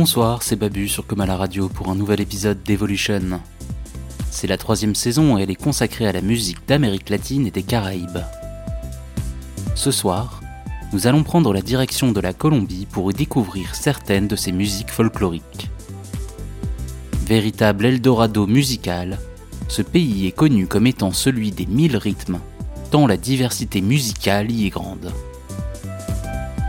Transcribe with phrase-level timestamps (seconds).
[0.00, 3.40] Bonsoir, c'est Babu sur Comme à la radio pour un nouvel épisode d'Evolution.
[4.30, 7.64] C'est la troisième saison et elle est consacrée à la musique d'Amérique latine et des
[7.64, 8.22] Caraïbes.
[9.74, 10.40] Ce soir,
[10.92, 14.92] nous allons prendre la direction de la Colombie pour y découvrir certaines de ses musiques
[14.92, 15.68] folkloriques.
[17.26, 19.18] Véritable Eldorado musical,
[19.66, 22.38] ce pays est connu comme étant celui des mille rythmes,
[22.92, 25.12] tant la diversité musicale y est grande.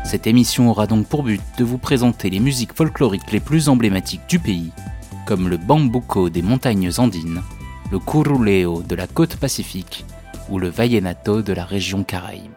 [0.09, 4.27] Cette émission aura donc pour but de vous présenter les musiques folkloriques les plus emblématiques
[4.27, 4.71] du pays,
[5.27, 7.43] comme le bambuco des montagnes andines,
[7.91, 10.05] le curuleo de la côte pacifique
[10.49, 12.49] ou le vallenato de la région caraïbe.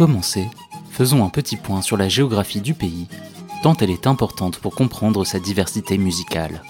[0.00, 0.48] Commencer,
[0.90, 3.06] faisons un petit point sur la géographie du pays,
[3.62, 6.62] tant elle est importante pour comprendre sa diversité musicale.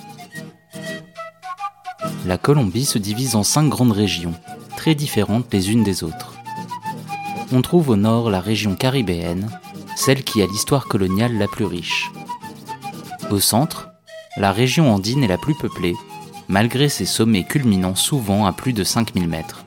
[2.27, 4.35] La Colombie se divise en cinq grandes régions,
[4.77, 6.35] très différentes les unes des autres.
[7.53, 9.49] On trouve au nord la région caribéenne,
[9.95, 12.11] celle qui a l'histoire coloniale la plus riche.
[13.31, 13.91] Au centre,
[14.39, 15.95] la région andine est la plus peuplée,
[16.49, 19.65] malgré ses sommets culminant souvent à plus de 5000 mètres.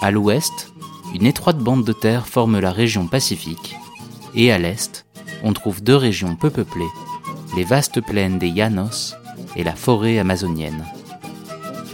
[0.00, 0.69] À l'ouest,
[1.14, 3.76] une étroite bande de terre forme la région Pacifique,
[4.34, 5.06] et à l'est,
[5.42, 6.84] on trouve deux régions peu peuplées,
[7.56, 9.16] les vastes plaines des Llanos
[9.56, 10.84] et la forêt amazonienne.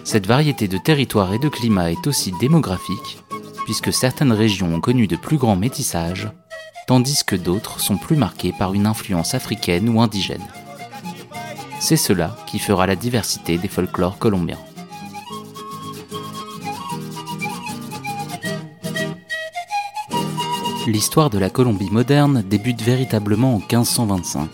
[0.04, 3.18] Cette variété de territoire et de climat est aussi démographique,
[3.64, 6.30] puisque certaines régions ont connu de plus grands métissages,
[6.86, 10.46] tandis que d'autres sont plus marquées par une influence africaine ou indigène.
[11.80, 14.58] C'est cela qui fera la diversité des folklores colombiens.
[20.86, 24.48] L'histoire de la Colombie moderne débute véritablement en 1525,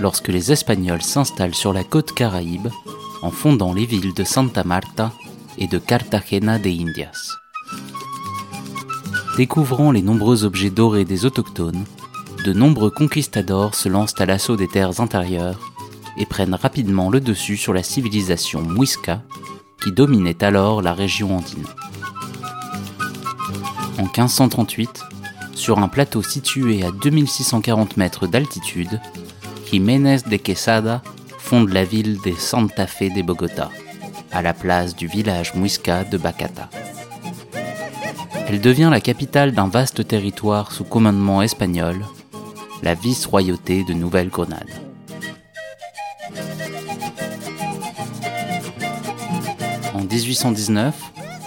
[0.00, 2.68] lorsque les Espagnols s'installent sur la côte caraïbe
[3.20, 5.12] en fondant les villes de Santa Marta
[5.58, 7.36] et de Cartagena de Indias.
[9.36, 11.84] Découvrant les nombreux objets dorés des autochtones,
[12.46, 15.72] de nombreux conquistadors se lancent à l'assaut des terres intérieures
[16.16, 19.20] et prennent rapidement le dessus sur la civilisation Muisca
[19.82, 21.66] qui dominait alors la région andine.
[23.98, 25.04] En 1538,
[25.60, 28.98] sur un plateau situé à 2640 mètres d'altitude,
[29.70, 31.02] Jiménez de Quesada
[31.38, 33.70] fonde la ville de Santa Fe de Bogota,
[34.32, 36.70] à la place du village Muisca de Bacata.
[38.48, 42.06] Elle devient la capitale d'un vaste territoire sous commandement espagnol,
[42.82, 44.70] la vice-royauté de Nouvelle-Grenade.
[49.92, 50.94] En 1819,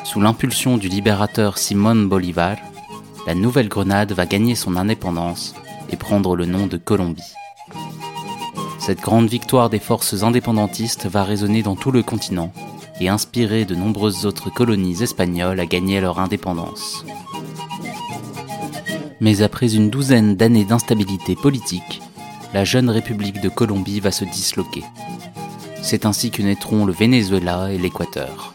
[0.03, 2.57] sous l'impulsion du libérateur Simón Bolívar,
[3.25, 5.55] la Nouvelle-Grenade va gagner son indépendance
[5.89, 7.21] et prendre le nom de Colombie.
[8.79, 12.51] Cette grande victoire des forces indépendantistes va résonner dans tout le continent
[12.99, 17.05] et inspirer de nombreuses autres colonies espagnoles à gagner leur indépendance.
[19.21, 22.01] Mais après une douzaine d'années d'instabilité politique,
[22.53, 24.83] la jeune République de Colombie va se disloquer.
[25.81, 28.53] C'est ainsi que naîtront le Venezuela et l'Équateur.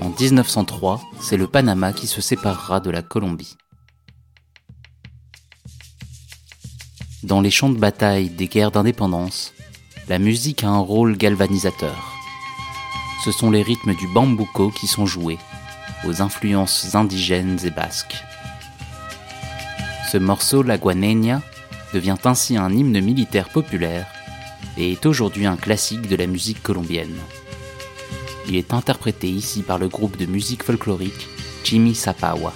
[0.00, 3.56] En 1903, c'est le Panama qui se séparera de la Colombie.
[7.22, 9.52] Dans les champs de bataille des guerres d'indépendance,
[10.08, 12.14] la musique a un rôle galvanisateur.
[13.24, 15.38] Ce sont les rythmes du bambuco qui sont joués,
[16.06, 18.16] aux influences indigènes et basques.
[20.10, 21.42] Ce morceau, la guaneña,
[21.92, 24.06] devient ainsi un hymne militaire populaire
[24.76, 27.16] et est aujourd'hui un classique de la musique colombienne.
[28.48, 31.28] Il est interprété ici par le groupe de musique folklorique
[31.64, 32.54] Jimmy Sapawa.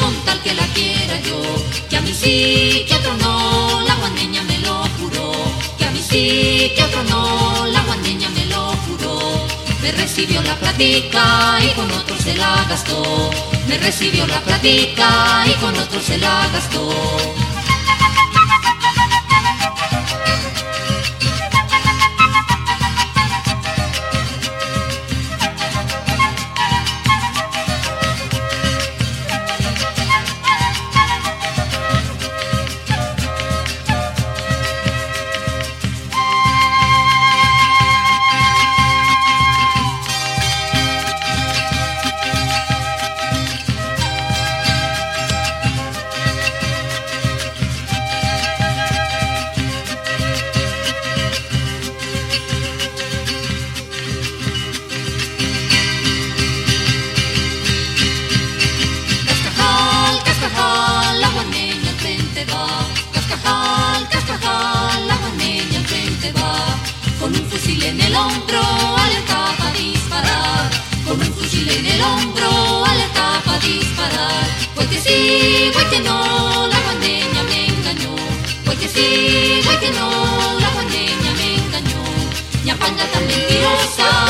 [0.00, 1.40] Con tal que la quiera yo.
[1.88, 5.32] Que a mí sí, que a otro no, la guandeña me lo juró.
[5.78, 9.46] Que a mí sí, que a otro no, la guandeña me lo juró.
[9.80, 13.30] Me recibió la platica y con otro se la gastó.
[13.68, 17.37] Me recibió la platica y con otro se la gastó.
[75.68, 78.14] sí, güey que no, la guandeña me engañó.
[78.64, 80.10] Güey que sí, güey que no,
[80.60, 82.02] la guandeña me engañó.
[82.64, 84.27] Ñapanga tan mentirosa.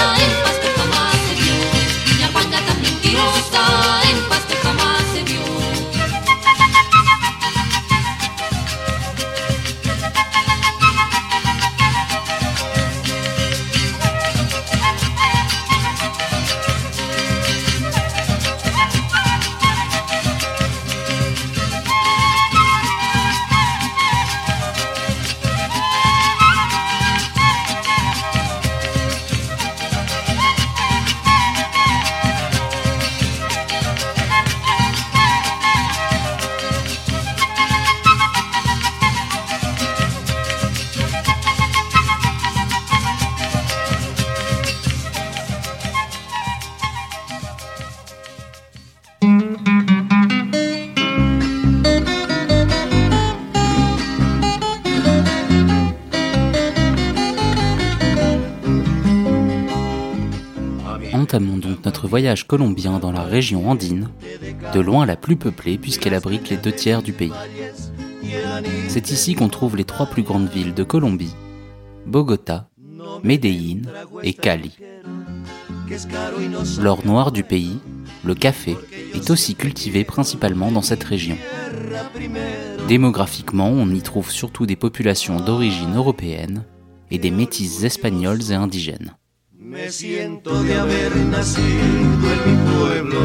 [61.84, 64.08] Notre voyage colombien dans la région andine,
[64.74, 67.32] de loin la plus peuplée puisqu'elle abrite les deux tiers du pays.
[68.88, 71.34] C'est ici qu'on trouve les trois plus grandes villes de Colombie,
[72.06, 72.68] Bogota,
[73.22, 73.82] Medellín
[74.22, 74.76] et Cali.
[76.80, 77.78] L'or noir du pays,
[78.24, 78.76] le café,
[79.14, 81.36] est aussi cultivé principalement dans cette région.
[82.88, 86.64] Démographiquement, on y trouve surtout des populations d'origine européenne
[87.10, 89.14] et des métis espagnols et indigènes.
[89.68, 91.66] Me siento de haber nacido
[92.32, 93.20] en mi pueblo.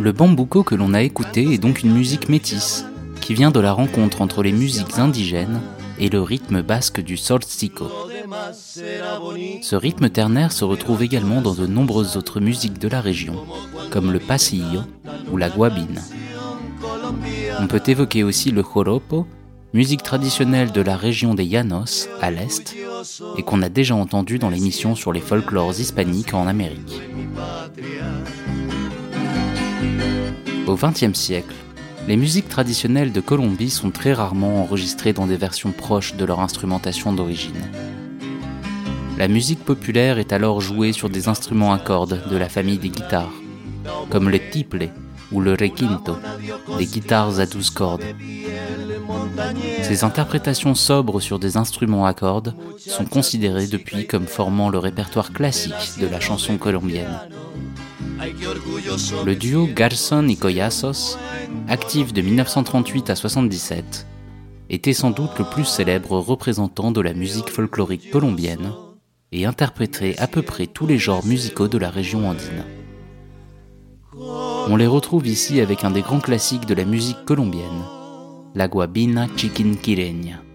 [0.00, 2.86] Le bambuco que l'on a écouté est donc une musique métisse,
[3.20, 5.60] qui vient de la rencontre entre les musiques indigènes
[5.98, 7.86] et le rythme basque du solstico.
[9.62, 13.44] Ce rythme ternaire se retrouve également dans de nombreuses autres musiques de la région,
[13.90, 14.80] comme le pasillo
[15.30, 16.02] ou la guabine.
[17.60, 19.26] On peut évoquer aussi le joropo,
[19.72, 22.74] musique traditionnelle de la région des Llanos, à l'est,
[23.36, 27.00] et qu'on a déjà entendu dans l'émission sur les folklores hispaniques en Amérique.
[30.66, 31.54] Au XXe siècle,
[32.06, 36.40] les musiques traditionnelles de Colombie sont très rarement enregistrées dans des versions proches de leur
[36.40, 37.70] instrumentation d'origine.
[39.18, 42.90] La musique populaire est alors jouée sur des instruments à cordes de la famille des
[42.90, 43.32] guitares,
[44.10, 44.90] comme le tiple
[45.32, 46.16] ou le requinto,
[46.78, 48.04] des guitares à douze cordes.
[49.82, 55.32] Ces interprétations sobres sur des instruments à cordes sont considérées depuis comme formant le répertoire
[55.32, 57.18] classique de la chanson colombienne.
[58.18, 61.18] Le duo Garson y Collasos,
[61.68, 64.06] actif de 1938 à 1977,
[64.70, 68.72] était sans doute le plus célèbre représentant de la musique folklorique colombienne
[69.32, 72.64] et interpréterait à peu près tous les genres musicaux de la région andine.
[74.68, 77.84] On les retrouve ici avec un des grands classiques de la musique colombienne,
[78.54, 80.45] la guabina chiquinquireña.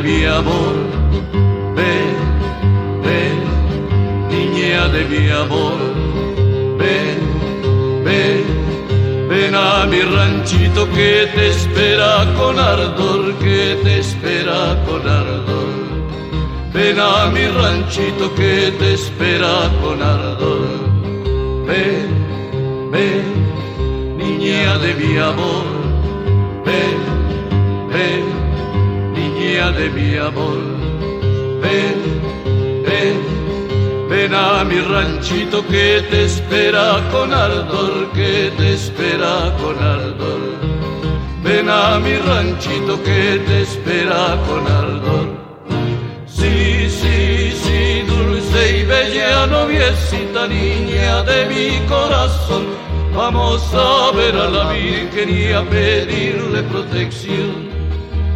[0.00, 0.74] Mi amor,
[1.76, 2.14] ven,
[3.04, 3.38] ven,
[4.30, 5.78] niña de mi amor,
[6.78, 8.64] ven, ven
[9.28, 15.72] Ven a mi ranchito que te espera con ardor, que te espera con ardor.
[16.72, 20.68] Ven a mi ranchito que te espera con ardor.
[21.66, 25.66] Ven, ven, niña de mi amor.
[26.66, 26.98] Ven,
[27.92, 28.43] ven,
[29.54, 30.58] de mi amor.
[31.62, 31.98] Ven,
[32.84, 40.40] ven, ven a mi ranchito que te espera con ardor, que te espera con ardor.
[41.44, 45.28] Ven a mi ranchito que te espera con ardor.
[46.26, 52.64] Sí, sí, sí, dulce y bella noviecita, niña de mi corazón.
[53.14, 57.68] Vamos a ver a la Virgen y a pedirle protección.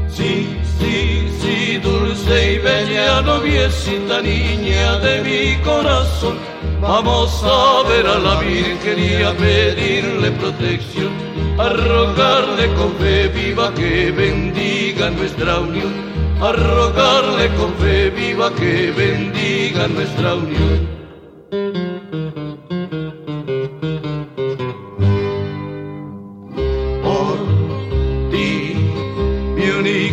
[0.09, 6.37] Sí, sí, sí, dulce y bella noviecita, niña de mi corazón.
[6.81, 11.13] Vamos a ver a la Virgen y a pedirle protección,
[11.59, 16.09] a rogarle con fe viva que bendiga nuestra unión
[16.41, 20.98] a rogarle con fe viva que bendiga nuestra unión.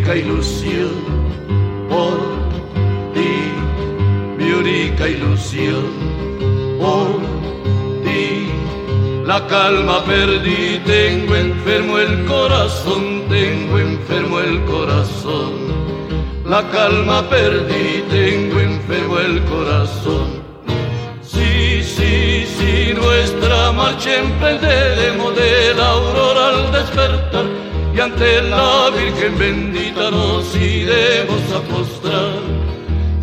[0.05, 0.91] Mi única ilusión,
[1.89, 2.17] por
[3.15, 5.85] ti, mi única ilusión,
[6.79, 7.21] por
[8.03, 8.51] ti.
[9.25, 15.65] La calma perdí, tengo enfermo el corazón, tengo enfermo el corazón
[16.45, 20.43] la calma perdí, tengo enfermo el corazón.
[21.23, 27.64] Sí, sí, sí, nuestra marcha emprenderemos de la aurora al despertar
[27.95, 32.39] y ante la Virgen bendita nos iremos a postrar.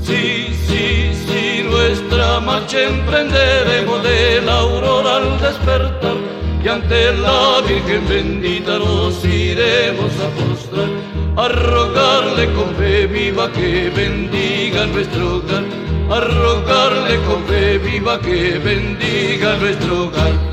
[0.03, 6.17] Sí, sí, sí, nuestra marcha emprenderemos de la aurora al despertar
[6.65, 10.89] y ante la Virgen bendita nos iremos a postrar,
[11.37, 15.65] a rogarle con fe viva que bendiga nuestro hogar,
[16.11, 20.52] a rogarle con fe viva que bendiga nuestro hogar.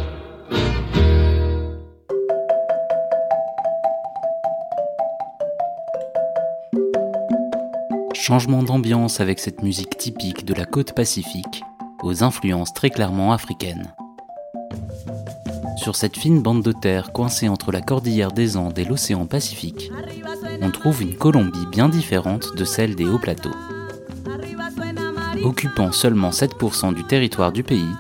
[8.30, 11.64] Changement d'ambiance avec cette musique typique de la côte pacifique,
[12.04, 13.92] aux influences très clairement africaines.
[15.78, 19.92] Sur cette fine bande de terre coincée entre la cordillère des Andes et l'océan Pacifique,
[20.62, 23.56] on trouve une Colombie bien différente de celle des hauts plateaux.
[25.44, 27.96] Occupant seulement 7% du territoire du pays,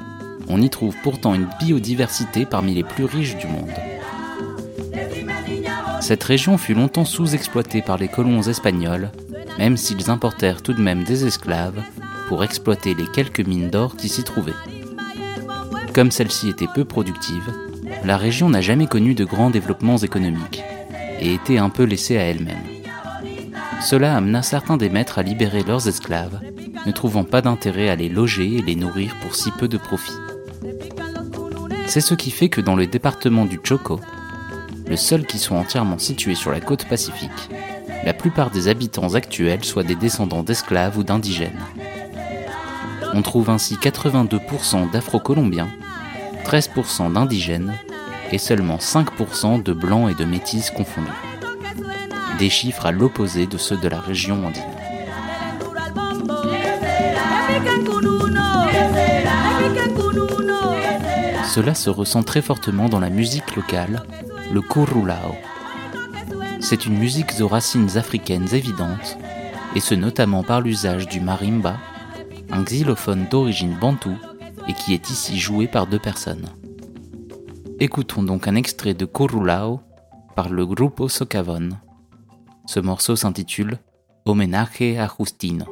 [0.48, 3.74] on y trouve pourtant une biodiversité parmi les plus riches du monde.
[6.02, 9.10] Cette région fut longtemps sous-exploitée par les colons espagnols,
[9.60, 11.84] même s'ils importèrent tout de même des esclaves
[12.30, 14.54] pour exploiter les quelques mines d'or qui s'y trouvaient.
[15.94, 17.44] Comme celle-ci était peu productive,
[18.06, 20.64] la région n'a jamais connu de grands développements économiques
[21.20, 22.64] et était un peu laissée à elle-même.
[23.82, 26.40] Cela amena certains des maîtres à libérer leurs esclaves,
[26.86, 30.16] ne trouvant pas d'intérêt à les loger et les nourrir pour si peu de profit.
[31.86, 34.00] C'est ce qui fait que dans le département du Choco,
[34.88, 37.50] le seul qui soit entièrement situé sur la côte pacifique,
[38.04, 41.60] la plupart des habitants actuels soient des descendants d'esclaves ou d'indigènes.
[43.14, 45.70] On trouve ainsi 82% d'Afro-Colombiens,
[46.46, 47.74] 13% d'indigènes
[48.32, 51.10] et seulement 5% de blancs et de métis confondus.
[52.38, 54.64] Des chiffres à l'opposé de ceux de la région andine.
[61.54, 64.04] Cela se ressent très fortement dans la musique locale,
[64.54, 65.36] le kurulao.
[66.60, 69.18] C'est une musique aux racines africaines évidentes,
[69.76, 71.78] et ce notamment par l'usage du marimba,
[72.52, 74.18] un xylophone d'origine bantoue
[74.68, 76.50] et qui est ici joué par deux personnes.
[77.80, 79.80] Écoutons donc un extrait de Kurulao
[80.36, 81.70] par le Grupo Socavon.
[82.66, 83.80] Ce morceau s'intitule
[84.26, 85.66] Homenaje a Justino.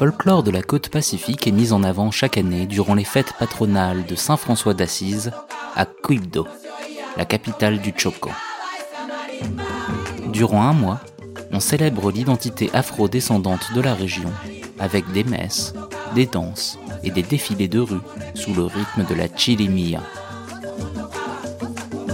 [0.00, 4.06] Folklore de la côte pacifique est mis en avant chaque année durant les fêtes patronales
[4.06, 5.30] de Saint François d'Assise
[5.76, 6.48] à Quibdó,
[7.18, 8.30] la capitale du Choco.
[10.32, 11.00] Durant un mois,
[11.52, 14.32] on célèbre l'identité afro-descendante de la région
[14.78, 15.74] avec des messes,
[16.14, 18.00] des danses et des défilés de rue
[18.32, 20.00] sous le rythme de la chilimia.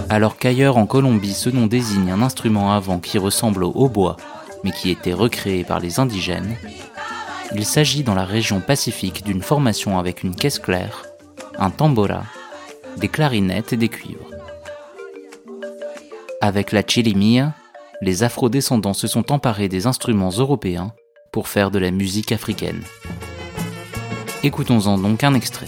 [0.09, 4.17] Alors qu'ailleurs en Colombie ce nom désigne un instrument avant qui ressemble au hautbois
[4.65, 6.57] mais qui était recréé par les indigènes,
[7.59, 11.07] il s'agit dans la région pacifique d'une formation avec une caisse claire,
[11.59, 12.25] un tambora,
[12.99, 14.31] des clarinettes et des cuivres.
[16.43, 17.55] Avec la chilimia,
[18.03, 20.93] les afro-descendants se sont emparés des instruments européens
[21.33, 22.83] pour faire de la musique africaine.
[24.43, 25.67] Écoutons-en donc un extrait.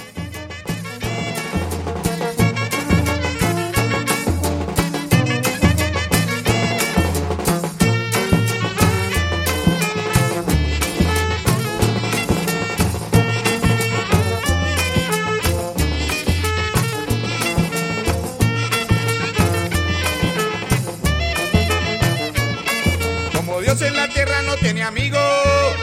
[23.69, 25.19] Dios en la tierra no tiene amigo,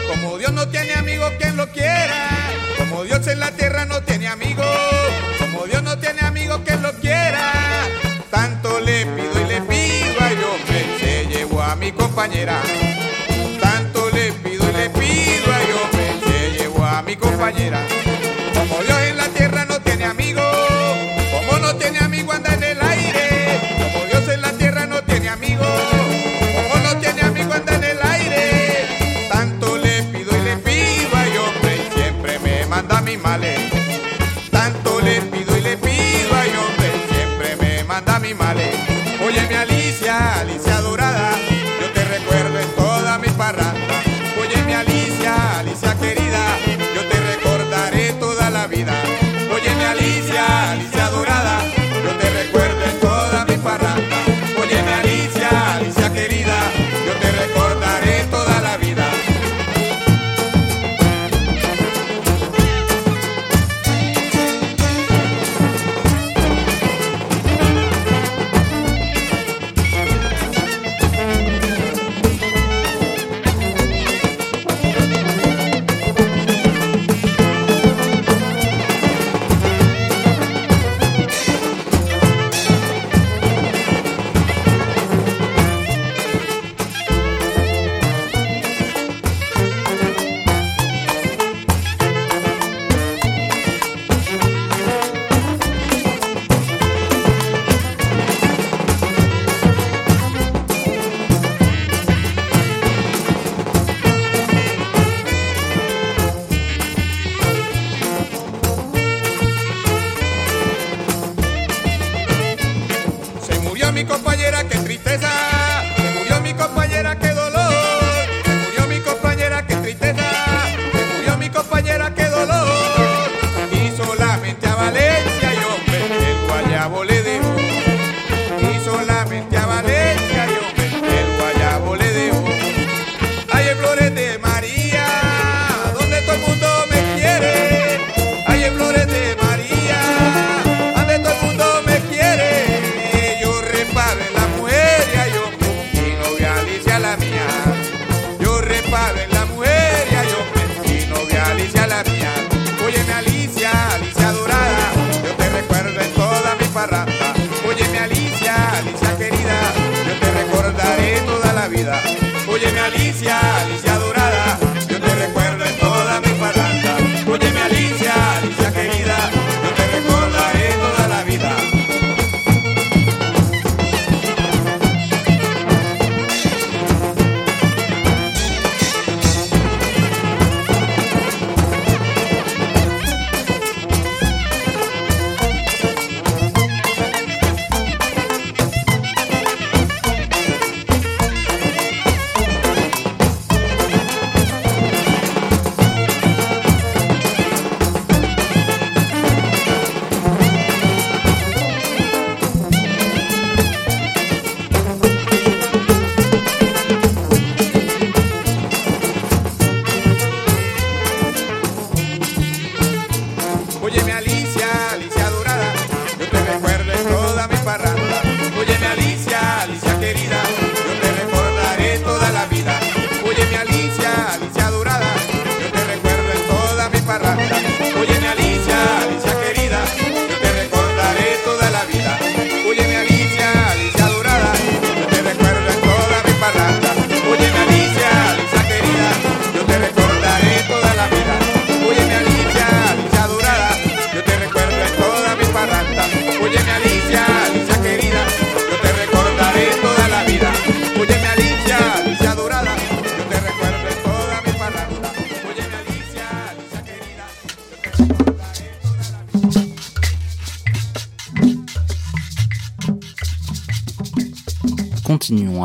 [0.08, 2.28] como Dios no tiene amigo quien lo quiera.
[2.76, 4.64] Como Dios en la tierra no tiene amigo,
[5.38, 7.52] como Dios no tiene amigo quien lo quiera.
[8.28, 12.60] Tanto le pido y le pido a Dios que se llevó a mi compañera.
[13.60, 17.86] Tanto le pido y le pido a Dios que se llevó a mi compañera.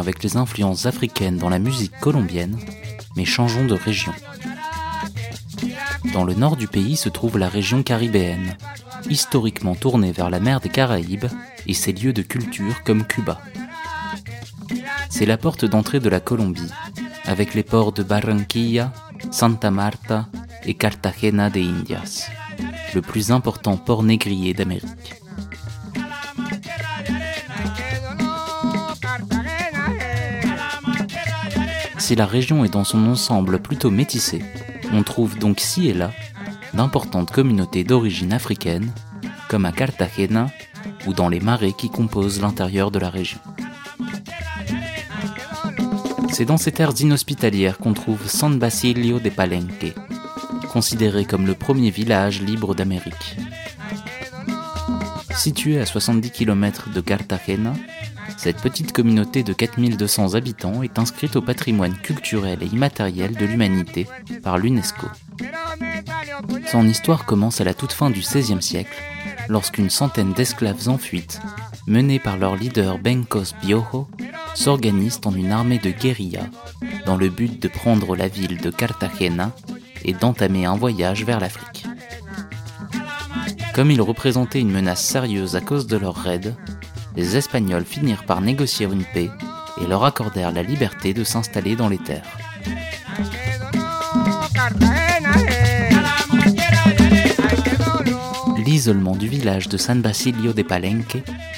[0.02, 2.58] Avec les influences africaines dans la musique colombienne,
[3.16, 4.12] mais changeons de région.
[6.14, 8.58] Dans le nord du pays se trouve la région caribéenne,
[9.10, 11.28] historiquement tournée vers la mer des Caraïbes
[11.68, 13.40] et ses lieux de culture comme Cuba.
[15.10, 16.72] C'est la porte d'entrée de la Colombie,
[17.26, 18.92] avec les ports de Barranquilla,
[19.30, 20.28] Santa Marta
[20.66, 22.30] et Cartagena de Indias,
[22.94, 25.21] le plus important port négrier d'Amérique.
[32.02, 34.42] Si la région est dans son ensemble plutôt métissée,
[34.92, 36.12] on trouve donc ci et là
[36.74, 38.92] d'importantes communautés d'origine africaine,
[39.50, 40.50] comme à Cartagena
[41.06, 43.40] ou dans les marais qui composent l'intérieur de la région.
[46.32, 49.94] C'est dans ces terres inhospitalières qu'on trouve San Basilio de Palenque,
[50.72, 53.38] considéré comme le premier village libre d'Amérique.
[55.36, 57.74] Situé à 70 km de Cartagena,
[58.42, 64.08] cette petite communauté de 4200 habitants est inscrite au patrimoine culturel et immatériel de l'humanité
[64.42, 65.06] par l'UNESCO.
[66.72, 69.00] Son histoire commence à la toute fin du XVIe siècle,
[69.48, 71.40] lorsqu'une centaine d'esclaves en fuite,
[71.86, 74.08] menés par leur leader Bencos Biojo,
[74.56, 76.48] s'organisent en une armée de guérilla
[77.06, 79.52] dans le but de prendre la ville de Cartagena
[80.04, 81.86] et d'entamer un voyage vers l'Afrique.
[83.76, 86.56] Comme ils représentaient une menace sérieuse à cause de leur raid,
[87.16, 89.30] les Espagnols finirent par négocier une paix
[89.82, 92.38] et leur accordèrent la liberté de s'installer dans les terres.
[98.66, 101.18] L'isolement du village de San Basilio de Palenque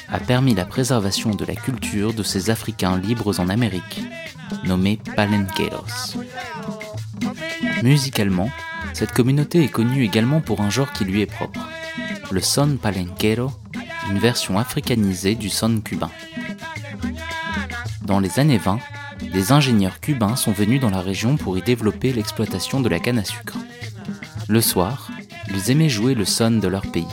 [0.09, 4.01] a permis la préservation de la culture de ces Africains libres en Amérique,
[4.63, 6.17] nommés palenqueros.
[7.81, 8.49] Musicalement,
[8.93, 11.67] cette communauté est connue également pour un genre qui lui est propre,
[12.31, 13.51] le son palenquero,
[14.09, 16.11] une version africanisée du son cubain.
[18.05, 18.79] Dans les années 20,
[19.31, 23.19] des ingénieurs cubains sont venus dans la région pour y développer l'exploitation de la canne
[23.19, 23.57] à sucre.
[24.47, 25.09] Le soir,
[25.49, 27.07] ils aimaient jouer le son de leur pays.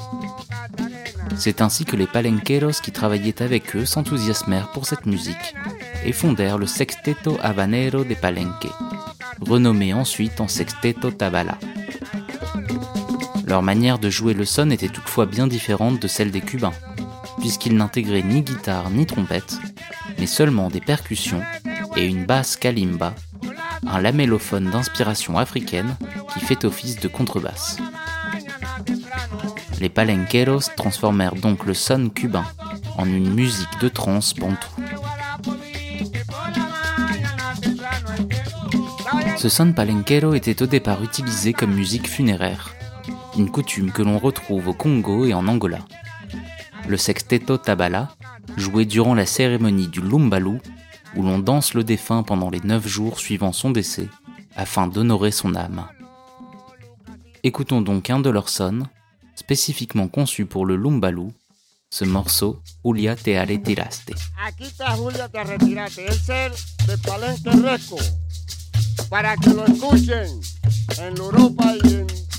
[1.36, 5.54] C'est ainsi que les palenqueros qui travaillaient avec eux s'enthousiasmèrent pour cette musique
[6.04, 8.66] et fondèrent le Sexteto Habanero de Palenque,
[9.40, 11.58] renommé ensuite en Sexteto Tabala.
[13.50, 16.72] Leur manière de jouer le son était toutefois bien différente de celle des Cubains,
[17.40, 19.58] puisqu'ils n'intégraient ni guitare ni trompette,
[20.20, 21.42] mais seulement des percussions
[21.96, 23.12] et une basse kalimba,
[23.88, 25.96] un lamellophone d'inspiration africaine
[26.32, 27.78] qui fait office de contrebasse.
[29.80, 32.46] Les palenqueros transformèrent donc le son cubain
[32.98, 34.70] en une musique de trance bantou.
[39.38, 42.76] Ce son palenquero était au départ utilisé comme musique funéraire,
[43.36, 45.78] une coutume que l'on retrouve au Congo et en Angola.
[46.88, 48.08] Le sexteto tabala,
[48.56, 50.60] joué durant la cérémonie du Lumbalu,
[51.16, 54.08] où l'on danse le défunt pendant les neuf jours suivant son décès,
[54.56, 55.86] afin d'honorer son âme.
[57.42, 58.82] Écoutons donc un de leurs sons,
[59.34, 61.28] spécifiquement conçu pour le Lumbalu,
[61.90, 64.12] ce morceau Julia te Retiraste,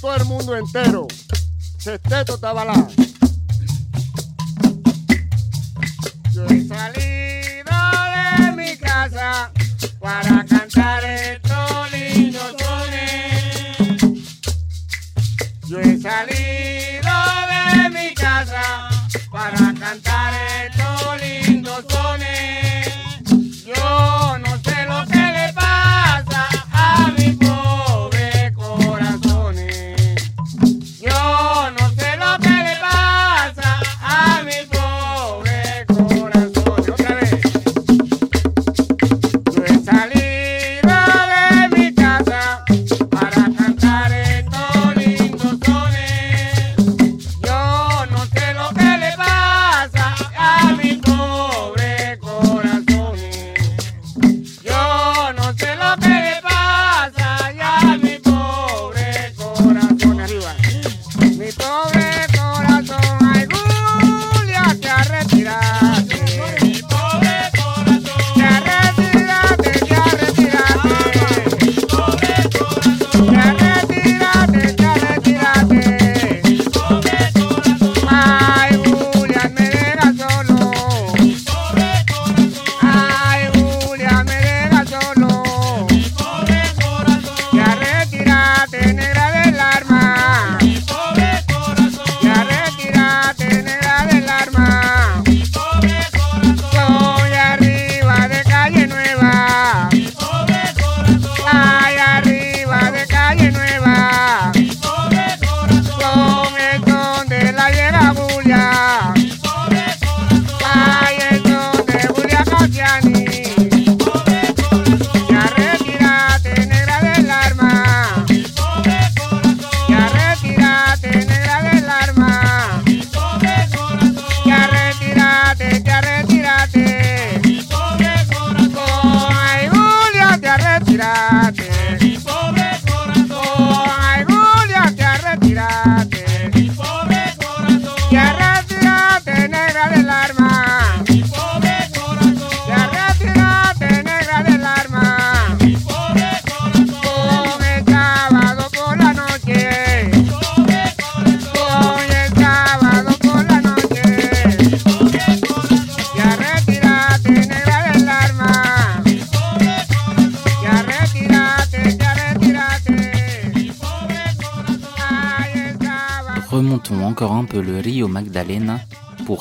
[0.02, 1.08] todo el mundo entero.
[1.78, 2.88] Sesteto Tabalá.
[6.34, 7.72] Yo he salido
[8.38, 9.52] de mi casa
[10.00, 11.06] para cantar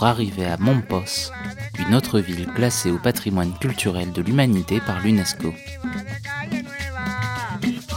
[0.01, 1.31] pour arriver à Mompos,
[1.79, 5.53] une autre ville classée au patrimoine culturel de l'humanité par l'UNESCO.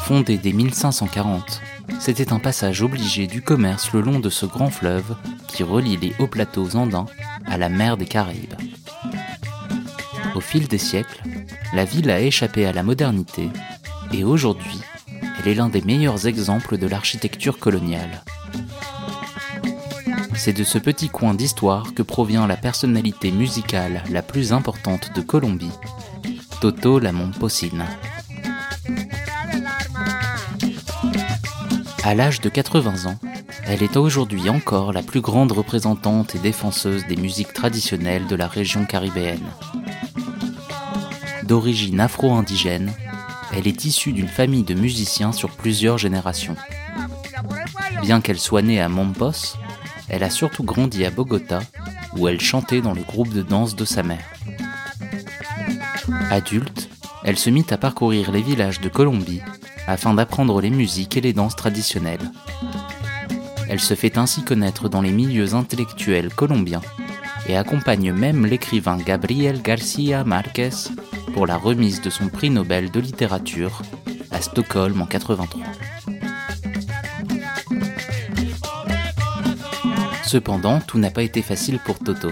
[0.03, 1.61] Fondée dès 1540,
[2.01, 5.15] c'était un passage obligé du commerce le long de ce grand fleuve
[5.47, 7.05] qui relie les hauts plateaux andins
[7.45, 8.55] à la mer des Caraïbes.
[10.35, 11.23] Au fil des siècles,
[11.73, 13.47] la ville a échappé à la modernité
[14.11, 14.81] et aujourd'hui,
[15.39, 18.25] elle est l'un des meilleurs exemples de l'architecture coloniale.
[20.45, 25.21] C'est de ce petit coin d'histoire que provient la personnalité musicale la plus importante de
[25.21, 25.71] Colombie,
[26.59, 27.85] Toto la Momposine.
[32.03, 33.17] À l'âge de 80 ans,
[33.65, 38.49] elle est aujourd'hui encore la plus grande représentante et défenseuse des musiques traditionnelles de la
[38.49, 39.47] région caribéenne.
[41.43, 42.91] D'origine afro-indigène,
[43.53, 46.57] elle est issue d'une famille de musiciens sur plusieurs générations.
[48.01, 49.55] Bien qu'elle soit née à Mompos,
[50.13, 51.61] elle a surtout grandi à Bogota,
[52.15, 54.23] où elle chantait dans le groupe de danse de sa mère.
[56.29, 56.87] Adulte,
[57.23, 59.41] elle se mit à parcourir les villages de Colombie
[59.87, 62.31] afin d'apprendre les musiques et les danses traditionnelles.
[63.67, 66.81] Elle se fait ainsi connaître dans les milieux intellectuels colombiens
[67.47, 70.91] et accompagne même l'écrivain Gabriel García Márquez
[71.33, 73.81] pour la remise de son prix Nobel de littérature
[74.29, 75.72] à Stockholm en 83.
[80.33, 82.31] Cependant, tout n'a pas été facile pour Toto.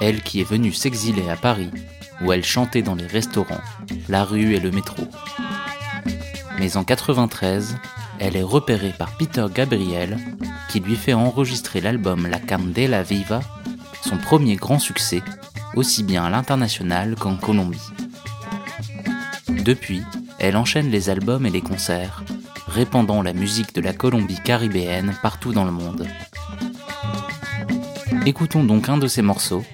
[0.00, 1.70] Elle qui est venue s'exiler à Paris,
[2.22, 3.60] où elle chantait dans les restaurants,
[4.08, 5.02] la rue et le métro.
[6.58, 7.76] Mais en 93,
[8.20, 10.16] elle est repérée par Peter Gabriel,
[10.70, 13.40] qui lui fait enregistrer l'album La Candela Viva,
[14.00, 15.22] son premier grand succès,
[15.76, 17.90] aussi bien à l'international qu'en Colombie.
[19.46, 20.00] Depuis,
[20.38, 22.24] elle enchaîne les albums et les concerts,
[22.66, 26.08] répandant la musique de la Colombie caribéenne partout dans le monde.
[28.26, 29.64] Écoutons donc un de ses morceaux,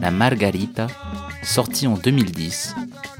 [0.00, 0.88] La Margarita,
[1.42, 2.74] sorti en 2010,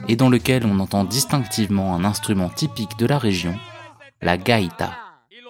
[0.09, 3.59] et dans lequel on entend distinctivement un instrument typique de la région,
[4.21, 4.93] la gaita,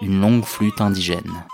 [0.02, 1.44] une longue flûte indigène.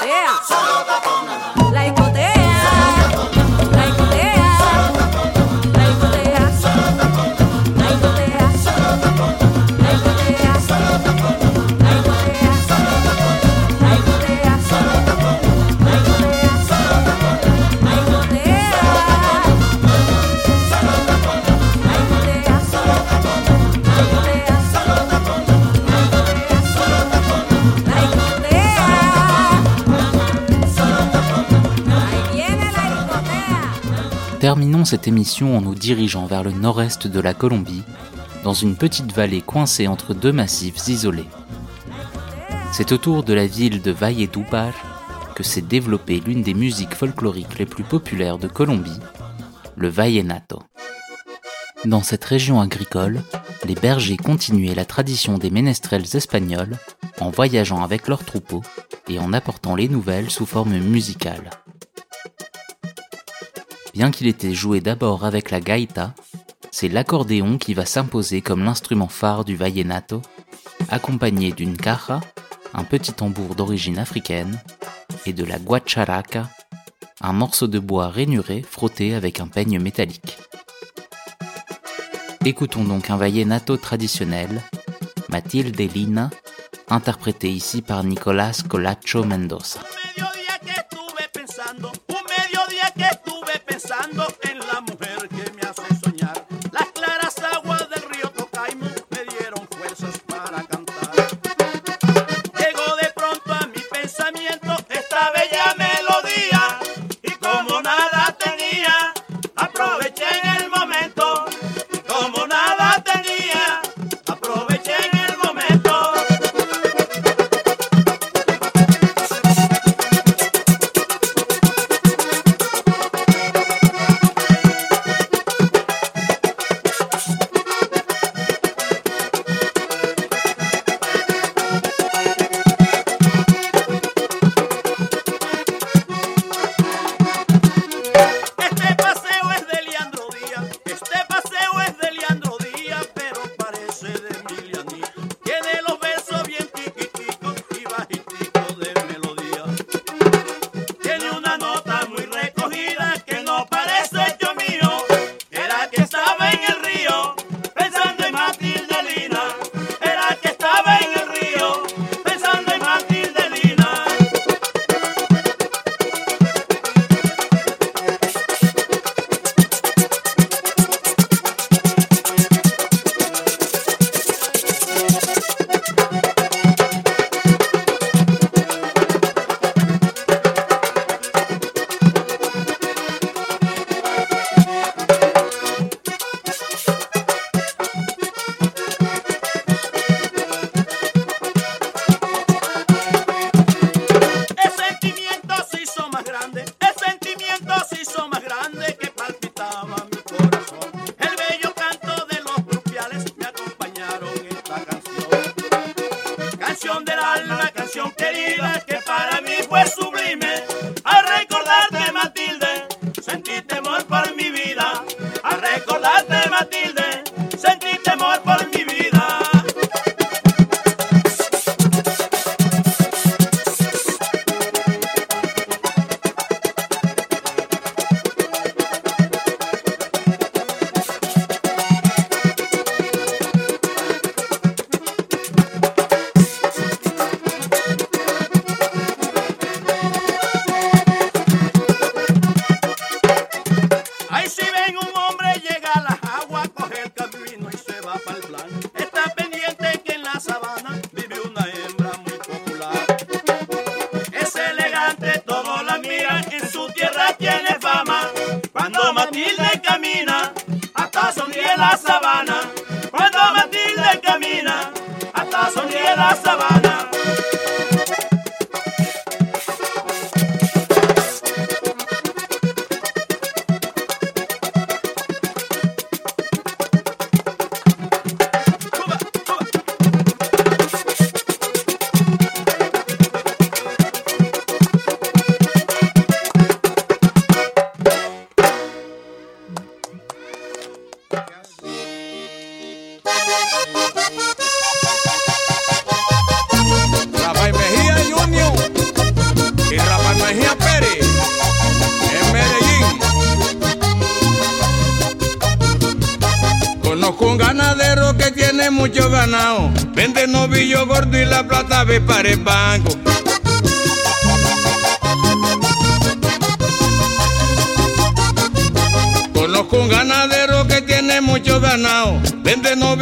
[0.00, 1.55] 对呀。
[34.46, 37.82] Terminons cette émission en nous dirigeant vers le nord-est de la Colombie,
[38.44, 41.26] dans une petite vallée coincée entre deux massifs isolés.
[42.70, 44.72] C'est autour de la ville de Valledupar
[45.34, 49.00] que s'est développée l'une des musiques folkloriques les plus populaires de Colombie,
[49.74, 50.62] le vallenato.
[51.84, 53.22] Dans cette région agricole,
[53.66, 56.78] les bergers continuaient la tradition des ménestrels espagnols
[57.18, 58.62] en voyageant avec leurs troupeaux
[59.08, 61.50] et en apportant les nouvelles sous forme musicale.
[63.96, 66.14] Bien qu'il était joué d'abord avec la gaita,
[66.70, 70.20] c'est l'accordéon qui va s'imposer comme l'instrument phare du vallenato,
[70.90, 72.20] accompagné d'une caja,
[72.74, 74.60] un petit tambour d'origine africaine,
[75.24, 76.50] et de la guacharaca,
[77.22, 80.36] un morceau de bois rainuré frotté avec un peigne métallique.
[82.44, 84.60] Écoutons donc un vallenato traditionnel,
[85.30, 86.28] Matilde Lina,
[86.90, 89.80] interprété ici par Nicolás Colacho Mendoza.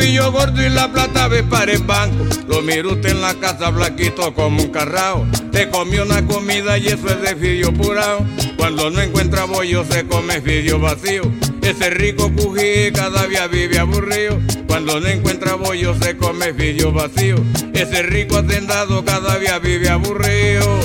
[0.04, 2.26] Novillo gordo y la plata ve para el banco.
[2.46, 5.26] Lo mira usted en la casa blanquito como un carrao.
[5.50, 8.18] Te comió una comida y eso es de fidio purado.
[8.58, 11.22] Cuando no encuentra bollo se come fidio vacío.
[11.62, 14.38] Ese rico cují cada día vive aburrido.
[14.66, 17.36] Cuando no encuentra bollo se come fidio vacío.
[17.72, 20.80] Ese rico hacendado cada día vive aburrido.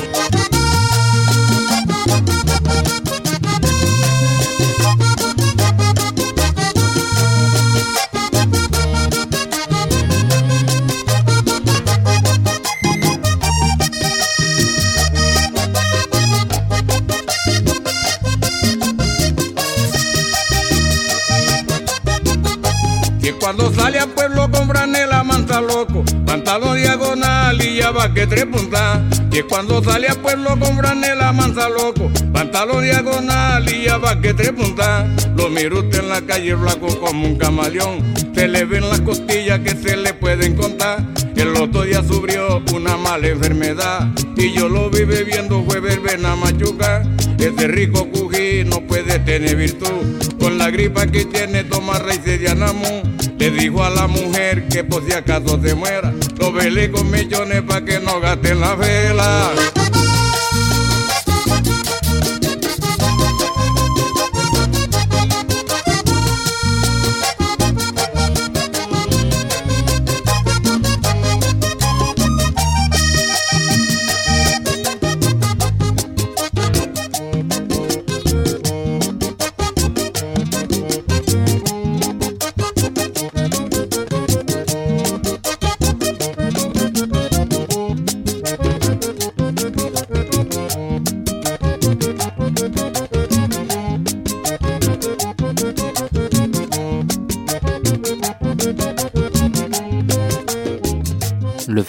[28.00, 29.28] Va que tres puntas.
[29.40, 34.34] Que cuando sale al pueblo con franela mansa loco, pantalón diagonal y ya va que
[34.34, 35.08] tres puntas.
[35.38, 38.04] Lo miro usted en la calle blanco como un camaleón,
[38.36, 41.06] se le ven las costillas que se le pueden contar.
[41.38, 47.04] El otro día sufrió una mala enfermedad y yo lo vi bebiendo fue verbena machuca.
[47.38, 50.36] Ese rico cují no puede tener virtud.
[50.38, 53.04] Con la gripa que tiene toma raíces de anamú.
[53.40, 57.62] Le dijo a la mujer que por si acaso se muera, lo velé con millones
[57.62, 59.28] para que no gasten la vela.
[59.30, 60.09] Yeah.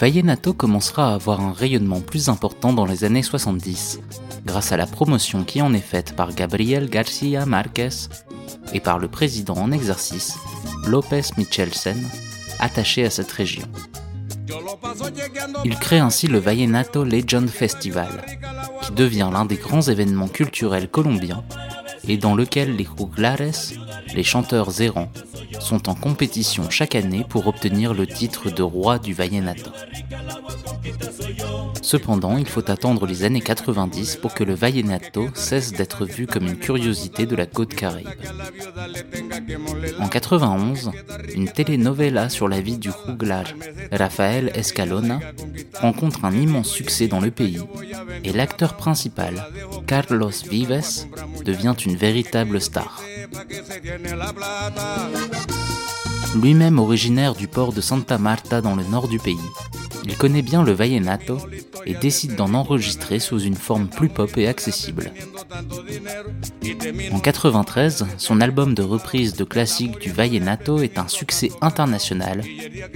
[0.01, 3.99] Vallenato commencera à avoir un rayonnement plus important dans les années 70,
[4.47, 8.09] grâce à la promotion qui en est faite par Gabriel García Márquez
[8.73, 10.39] et par le président en exercice,
[10.87, 12.03] López Michelsen,
[12.57, 13.67] attaché à cette région.
[15.63, 18.25] Il crée ainsi le Vallenato Legend Festival,
[18.81, 21.43] qui devient l'un des grands événements culturels colombiens
[22.07, 23.37] et dans lequel les juglares,
[24.13, 25.11] les chanteurs errants,
[25.59, 29.71] sont en compétition chaque année pour obtenir le titre de roi du Vallenato.
[31.81, 36.47] Cependant, il faut attendre les années 90 pour que le Vallenato cesse d'être vu comme
[36.47, 38.07] une curiosité de la côte caraïbe.
[39.99, 40.91] En 91,
[41.35, 43.45] une telenovela sur la vie du juglar
[43.91, 45.19] Rafael Escalona
[45.81, 47.59] rencontre un immense succès dans le pays
[48.23, 49.43] et l'acteur principal,
[49.87, 51.07] Carlos Vives,
[51.43, 53.01] devient une véritable star.
[56.35, 59.37] Lui-même originaire du port de Santa Marta dans le nord du pays,
[60.03, 61.37] il connaît bien le vallenato
[61.85, 65.11] et décide d'en enregistrer sous une forme plus pop et accessible.
[67.11, 72.43] En 93, son album de reprise de classiques du vallenato est un succès international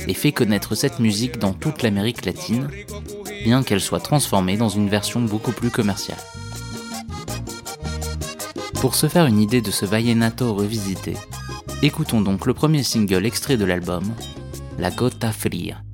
[0.07, 2.69] et fait connaître cette musique dans toute l'Amérique latine,
[3.43, 6.17] bien qu'elle soit transformée dans une version beaucoup plus commerciale.
[8.85, 11.17] Pour se faire une idée de ce vallenato revisité,
[11.81, 14.03] écoutons donc le premier single extrait de l'album,
[14.77, 15.84] La Gota Fria.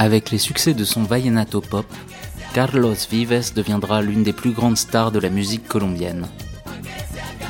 [0.00, 1.84] Avec les succès de son vallenato pop,
[2.54, 6.26] Carlos Vives deviendra l'une des plus grandes stars de la musique colombienne.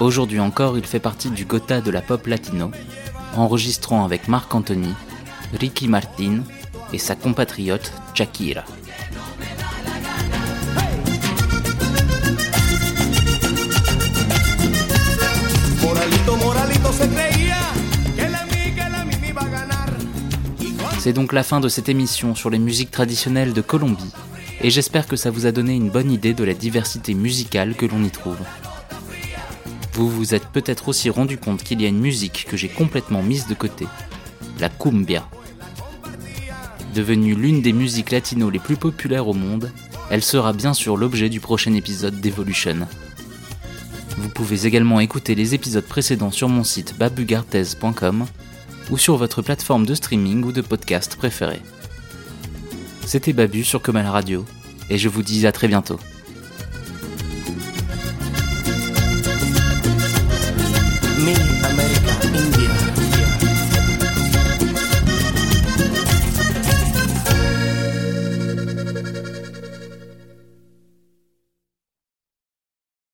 [0.00, 2.72] Aujourd'hui encore, il fait partie du Gotha de la pop latino,
[3.36, 4.92] enregistrant avec Marc Anthony,
[5.60, 6.40] Ricky Martin
[6.92, 8.64] et sa compatriote Shakira.
[21.00, 24.12] C'est donc la fin de cette émission sur les musiques traditionnelles de Colombie,
[24.60, 27.86] et j'espère que ça vous a donné une bonne idée de la diversité musicale que
[27.86, 28.36] l'on y trouve.
[29.94, 33.22] Vous vous êtes peut-être aussi rendu compte qu'il y a une musique que j'ai complètement
[33.22, 33.86] mise de côté,
[34.58, 35.26] la cumbia.
[36.94, 39.72] Devenue l'une des musiques latino les plus populaires au monde,
[40.10, 42.86] elle sera bien sûr l'objet du prochain épisode d'Evolution.
[44.18, 48.26] Vous pouvez également écouter les épisodes précédents sur mon site babugartez.com
[48.90, 51.62] ou sur votre plateforme de streaming ou de podcast préférée.
[53.06, 54.44] C'était Babu sur Comal Radio,
[54.88, 55.98] et je vous dis à très bientôt.